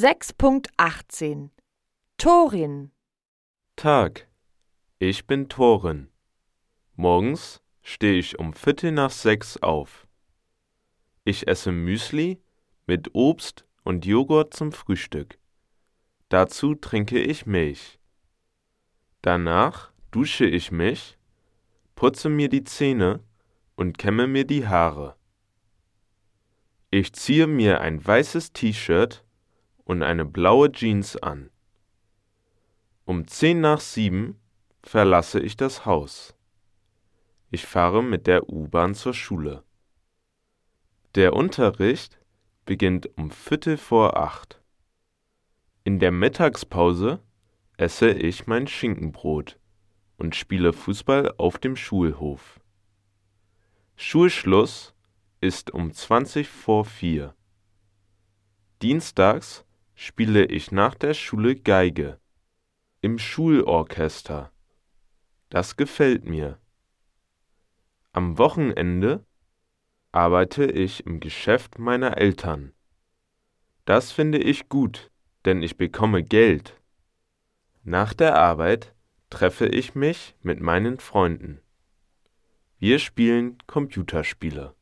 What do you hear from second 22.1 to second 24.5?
mir die Zähne und kämme mir